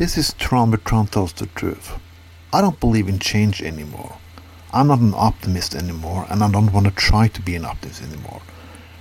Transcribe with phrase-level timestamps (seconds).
[0.00, 1.92] This is Trump, but Tron tells the truth.
[2.54, 4.16] I don't believe in change anymore.
[4.72, 8.02] I'm not an optimist anymore, and I don't want to try to be an optimist
[8.02, 8.40] anymore.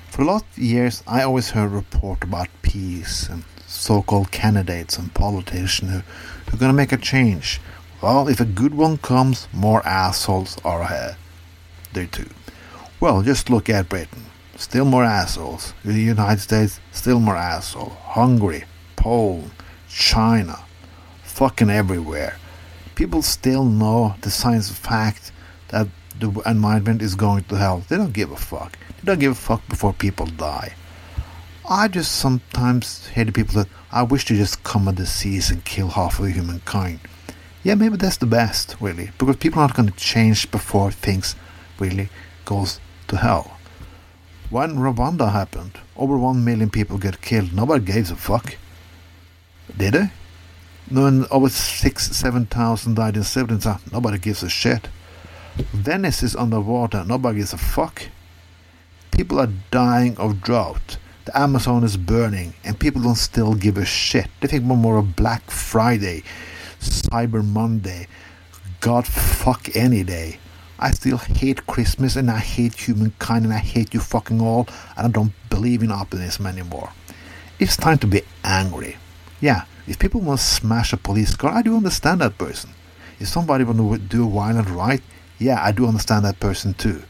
[0.10, 5.14] For a lot of years, I always heard report about peace and so-called candidates and
[5.14, 7.61] politicians who, who are going to make a change.
[8.02, 11.16] Well, if a good one comes, more assholes are ahead.
[11.93, 12.29] There too.
[13.00, 14.25] Well, just look at Britain.
[14.57, 15.73] Still more assholes.
[15.86, 17.93] The United States, still more assholes.
[17.93, 18.66] Hungary,
[18.97, 19.52] Poland,
[19.88, 20.66] China,
[21.40, 22.36] fucking everywhere.
[22.95, 25.32] People still know the science of fact
[25.70, 25.88] that
[26.20, 27.82] the environment is going to hell.
[27.88, 28.77] They don't give a fuck.
[28.98, 30.73] They don't give a fuck before people die.
[31.70, 35.63] I just sometimes hear the people that I wish to just come a disease and
[35.63, 36.99] kill half of humankind.
[37.63, 41.38] Yeah, maybe that's the best, really, because people aren't going to change before things
[41.80, 42.10] really
[42.44, 43.58] goes to hell.
[44.49, 47.54] When Rwanda happened, over one million people get killed.
[47.54, 48.58] Nobody gave a fuck.
[49.77, 50.10] Did they?
[50.89, 54.87] When over six, seven thousand died in Srebrenica, nobody gives a shit.
[55.73, 57.04] Venice is underwater.
[57.04, 58.04] Nobody gives a fuck.
[59.12, 60.98] People are dying of drought.
[61.26, 64.28] The Amazon is burning, and people don't still give a shit.
[64.40, 66.23] They think more of Black Friday,
[66.79, 68.07] Cyber Monday,
[68.79, 70.40] God fuck any day.
[70.79, 75.07] I still hate Christmas and I hate humankind and I hate you fucking all and
[75.07, 76.90] I don't believe in optimism anymore.
[77.59, 78.96] It's time to be angry.
[79.41, 82.72] Yeah, if people want to smash a police car, I do understand that person.
[83.19, 85.01] If somebody want to do a violent right,
[85.40, 87.01] yeah, I do understand that person too.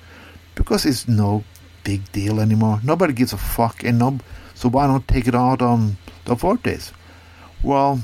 [0.56, 1.44] Because it's no
[1.84, 2.80] big deal anymore.
[2.84, 4.20] Nobody gives a fuck, and no,
[4.54, 6.94] so why not take it out on the authorities?
[7.64, 8.02] Well,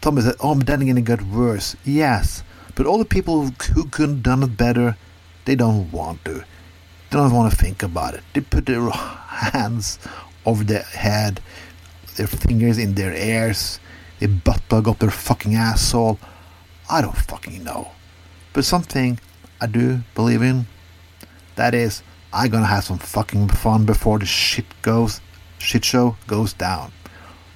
[0.00, 2.42] Tommy said, "Oh, but then again, it got worse." Yes,
[2.74, 4.96] but all the people who, who could have done it better,
[5.44, 6.44] they don't want to.
[7.10, 8.22] They don't want to think about it.
[8.32, 9.98] They put their hands
[10.44, 11.40] over their head,
[12.16, 13.80] their fingers in their ears,
[14.18, 16.18] they butt plug up their fucking asshole.
[16.88, 17.90] I don't fucking know.
[18.52, 19.18] But something
[19.60, 20.66] I do believe in,
[21.56, 25.20] that is, I'm gonna have some fucking fun before the shit goes,
[25.58, 26.92] shit show goes down.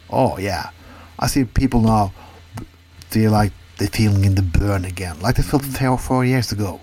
[0.08, 0.70] Oh yeah,
[1.18, 2.12] I see people now
[3.08, 6.80] feel like they're feeling in the Bern again, like they felt four, four years ago.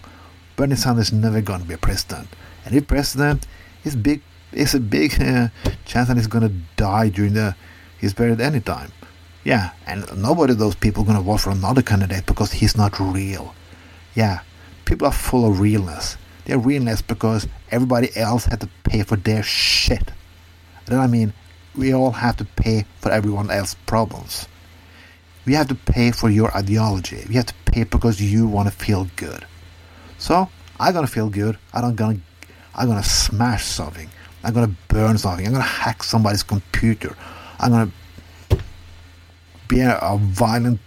[0.56, 2.28] Bernie Sanders never gonna be a president,
[2.66, 3.48] and if president,
[3.84, 4.22] it's big,
[4.56, 5.50] it's a big uh,
[5.86, 7.56] chance that he's gonna die during the
[7.98, 8.92] his period any time,
[9.44, 13.54] Yeah, and nobody of those people gonna vote for another candidate because he's not real.
[14.16, 14.40] Yeah,
[14.86, 16.18] people are full of realness.
[16.46, 20.12] They're realness because everybody else had to pay for their shit.
[20.86, 21.34] Then I mean,
[21.76, 24.48] we all have to pay for everyone else's problems.
[25.46, 27.24] We have to pay for your ideology.
[27.28, 29.46] We have to pay because you want to feel good.
[30.18, 30.50] So
[30.80, 31.58] I'm gonna feel good.
[31.74, 32.20] I don't gonna
[32.74, 34.10] I'm gonna smash something.
[34.46, 35.48] I'm gonna burn something.
[35.48, 37.18] I'm gonna hack somebody's computer.
[37.60, 37.92] I'm gonna
[39.68, 40.80] be a, a violent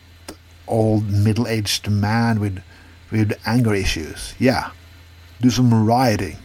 [0.69, 2.63] old middle-aged man with
[3.11, 4.35] with anger issues.
[4.39, 4.71] Yeah,
[5.41, 6.37] do some rioting.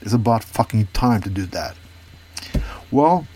[0.00, 1.76] It's about fucking time to do that.
[2.90, 3.26] Well,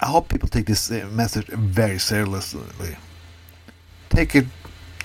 [0.00, 2.96] I hope people take this uh, message very seriously.
[4.10, 4.46] Take it,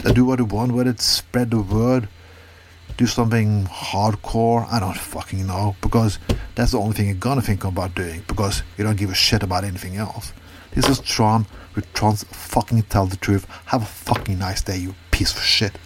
[0.05, 2.07] uh, do what you want with it, spread the word,
[2.97, 4.67] do something hardcore.
[4.71, 6.19] I don't fucking know because
[6.55, 9.43] that's the only thing you're gonna think about doing because you don't give a shit
[9.43, 10.33] about anything else.
[10.71, 11.45] This is Tron
[11.75, 13.47] with Tron's fucking tell the truth.
[13.65, 15.77] Have a fucking nice day, you piece of shit.